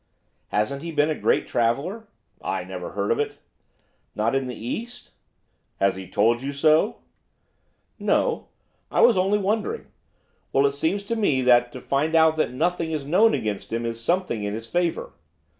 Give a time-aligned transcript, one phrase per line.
[0.47, 2.07] 'Hasn't he been a great traveller?'
[2.41, 3.37] 'I never heard of it.'
[4.15, 5.11] 'Not in the East?'
[5.79, 7.01] 'Has he told you so?'
[7.99, 8.47] 'No,
[8.89, 9.91] I was only wondering.
[10.53, 13.85] Well, it seems to me that to find out that nothing is known against him
[13.85, 15.13] is something in his favour!